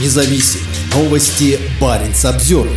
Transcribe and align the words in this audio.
независим. 0.00 0.60
Новости 0.94 1.58
Баренц 1.80 2.24
Обзервер. 2.24 2.70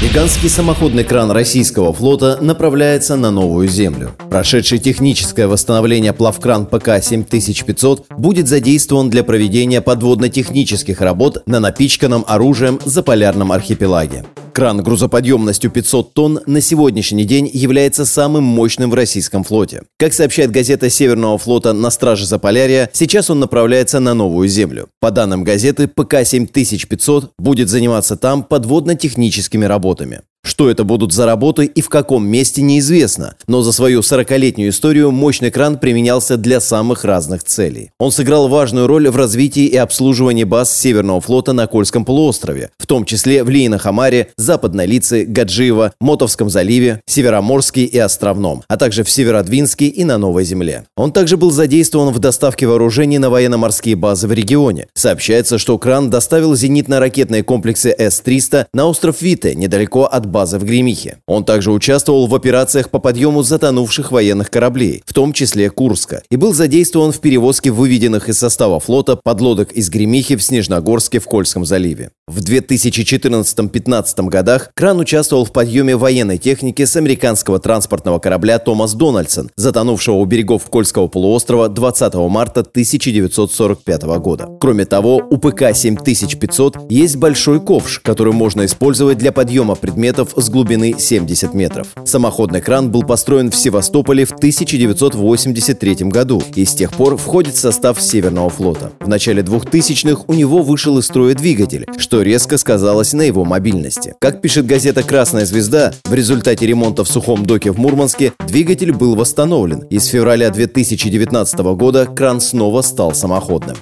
Гигантский 0.00 0.48
самоходный 0.48 1.02
кран 1.02 1.32
российского 1.32 1.92
флота 1.92 2.38
направляется 2.40 3.16
на 3.16 3.32
Новую 3.32 3.66
Землю. 3.66 4.12
Прошедший 4.30 4.78
техническое 4.78 5.48
восстановление 5.48 6.12
плавкран 6.12 6.68
ПК-7500 6.70 8.04
будет 8.16 8.46
задействован 8.46 9.10
для 9.10 9.24
проведения 9.24 9.80
подводно-технических 9.80 11.00
работ 11.00 11.42
на 11.46 11.58
напичканном 11.58 12.24
оружием 12.28 12.78
заполярном 12.84 13.50
архипелаге. 13.50 14.24
Кран 14.58 14.82
грузоподъемностью 14.82 15.70
500 15.70 16.14
тонн 16.14 16.40
на 16.46 16.60
сегодняшний 16.60 17.22
день 17.22 17.48
является 17.52 18.04
самым 18.04 18.42
мощным 18.42 18.90
в 18.90 18.94
российском 18.94 19.44
флоте. 19.44 19.84
Как 20.00 20.12
сообщает 20.12 20.50
газета 20.50 20.90
Северного 20.90 21.38
флота 21.38 21.72
«На 21.72 21.90
страже 21.90 22.26
Заполярья», 22.26 22.90
сейчас 22.92 23.30
он 23.30 23.38
направляется 23.38 24.00
на 24.00 24.14
Новую 24.14 24.48
Землю. 24.48 24.88
По 24.98 25.12
данным 25.12 25.44
газеты, 25.44 25.84
ПК-7500 25.84 27.28
будет 27.38 27.68
заниматься 27.68 28.16
там 28.16 28.42
подводно-техническими 28.42 29.64
работами. 29.64 30.22
Что 30.48 30.70
это 30.70 30.82
будут 30.82 31.12
за 31.12 31.26
работы 31.26 31.66
и 31.66 31.82
в 31.82 31.90
каком 31.90 32.26
месте 32.26 32.62
неизвестно, 32.62 33.34
но 33.48 33.60
за 33.60 33.70
свою 33.70 34.00
40-летнюю 34.00 34.70
историю 34.70 35.10
мощный 35.10 35.50
кран 35.50 35.78
применялся 35.78 36.38
для 36.38 36.58
самых 36.62 37.04
разных 37.04 37.44
целей. 37.44 37.90
Он 37.98 38.10
сыграл 38.10 38.48
важную 38.48 38.86
роль 38.86 39.10
в 39.10 39.16
развитии 39.16 39.66
и 39.66 39.76
обслуживании 39.76 40.44
баз 40.44 40.74
Северного 40.74 41.20
флота 41.20 41.52
на 41.52 41.66
Кольском 41.66 42.06
полуострове, 42.06 42.70
в 42.78 42.86
том 42.86 43.04
числе 43.04 43.44
в 43.44 43.50
Лейно-Хамаре, 43.50 44.28
Западной 44.38 44.86
Лице, 44.86 45.24
Гаджиево, 45.24 45.92
Мотовском 46.00 46.48
заливе, 46.48 47.02
Североморске 47.04 47.84
и 47.84 47.98
Островном, 47.98 48.62
а 48.68 48.78
также 48.78 49.04
в 49.04 49.10
Северодвинске 49.10 49.88
и 49.88 50.02
на 50.04 50.16
Новой 50.16 50.44
Земле. 50.44 50.86
Он 50.96 51.12
также 51.12 51.36
был 51.36 51.50
задействован 51.50 52.10
в 52.10 52.20
доставке 52.20 52.66
вооружений 52.66 53.18
на 53.18 53.28
военно-морские 53.28 53.96
базы 53.96 54.26
в 54.26 54.32
регионе. 54.32 54.86
Сообщается, 54.94 55.58
что 55.58 55.76
кран 55.76 56.08
доставил 56.08 56.54
зенитно-ракетные 56.54 57.42
комплексы 57.42 57.90
С-300 57.90 58.68
на 58.72 58.86
остров 58.86 59.20
Вите, 59.20 59.54
недалеко 59.54 60.04
от 60.04 60.24
базы 60.38 60.60
в 60.60 60.64
Гремихе. 60.64 61.18
Он 61.26 61.44
также 61.44 61.72
участвовал 61.72 62.28
в 62.28 62.34
операциях 62.34 62.90
по 62.90 63.00
подъему 63.00 63.42
затонувших 63.42 64.12
военных 64.12 64.52
кораблей, 64.52 65.02
в 65.04 65.12
том 65.12 65.32
числе 65.32 65.68
Курска, 65.68 66.22
и 66.30 66.36
был 66.36 66.54
задействован 66.54 67.10
в 67.10 67.18
перевозке 67.18 67.72
выведенных 67.72 68.28
из 68.28 68.38
состава 68.38 68.78
флота 68.78 69.16
подлодок 69.16 69.72
из 69.72 69.90
Гремихи 69.90 70.36
в 70.36 70.42
Снежногорске 70.44 71.18
в 71.18 71.24
Кольском 71.24 71.64
заливе. 71.64 72.10
В 72.28 72.40
2014-15 72.40 74.28
годах 74.28 74.70
кран 74.74 75.00
участвовал 75.00 75.46
в 75.46 75.50
подъеме 75.50 75.96
военной 75.96 76.36
техники 76.36 76.84
с 76.84 76.94
американского 76.94 77.58
транспортного 77.58 78.18
корабля 78.18 78.58
«Томас 78.58 78.92
Дональдсон», 78.92 79.50
затонувшего 79.56 80.16
у 80.16 80.26
берегов 80.26 80.66
Кольского 80.66 81.08
полуострова 81.08 81.70
20 81.70 82.14
марта 82.28 82.60
1945 82.60 84.02
года. 84.18 84.46
Кроме 84.60 84.84
того, 84.84 85.22
у 85.30 85.38
ПК-7500 85.38 86.88
есть 86.90 87.16
большой 87.16 87.60
ковш, 87.60 88.00
который 88.00 88.34
можно 88.34 88.66
использовать 88.66 89.16
для 89.16 89.32
подъема 89.32 89.74
предметов 89.74 90.34
с 90.36 90.50
глубины 90.50 90.96
70 90.98 91.54
метров. 91.54 91.86
Самоходный 92.04 92.60
кран 92.60 92.90
был 92.90 93.04
построен 93.04 93.50
в 93.50 93.56
Севастополе 93.56 94.26
в 94.26 94.32
1983 94.32 95.94
году 96.10 96.42
и 96.54 96.66
с 96.66 96.74
тех 96.74 96.92
пор 96.92 97.16
входит 97.16 97.54
в 97.54 97.58
состав 97.58 97.98
Северного 98.02 98.50
флота. 98.50 98.92
В 99.00 99.08
начале 99.08 99.40
2000-х 99.40 100.24
у 100.26 100.34
него 100.34 100.62
вышел 100.62 100.98
из 100.98 101.06
строя 101.06 101.34
двигатель, 101.34 101.86
что 101.96 102.17
что 102.18 102.22
резко 102.22 102.58
сказалось 102.58 103.12
на 103.12 103.22
его 103.22 103.44
мобильности. 103.44 104.16
Как 104.20 104.40
пишет 104.40 104.66
газета 104.66 105.04
«Красная 105.04 105.46
звезда», 105.46 105.92
в 106.04 106.12
результате 106.12 106.66
ремонта 106.66 107.04
в 107.04 107.08
сухом 107.08 107.46
доке 107.46 107.70
в 107.70 107.78
Мурманске 107.78 108.32
двигатель 108.44 108.92
был 108.92 109.14
восстановлен, 109.14 109.84
и 109.88 110.00
с 110.00 110.06
февраля 110.06 110.50
2019 110.50 111.58
года 111.76 112.06
кран 112.06 112.40
снова 112.40 112.82
стал 112.82 113.14
самоходным. 113.14 113.76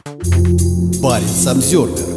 Парень 1.03 1.27
Самсервер 1.29 2.16